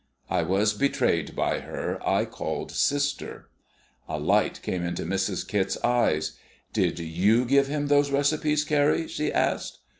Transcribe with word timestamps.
I 0.31 0.41
was 0.41 0.73
betrayed 0.73 1.35
by 1.35 1.59
her 1.59 1.99
I 2.03 2.25
called 2.25 2.71
sister! 2.71 3.49
A 4.09 4.17
light 4.17 4.59
came 4.63 4.83
into 4.83 5.03
Mrs. 5.05 5.47
Kit's 5.47 5.77
eyes. 5.83 6.39
"Did 6.73 6.97
you 6.97 7.45
give 7.45 7.67
him 7.67 7.85
those 7.85 8.09
recipes, 8.09 8.63
Carrie?" 8.65 9.07
she 9.07 9.31
asked. 9.31 9.77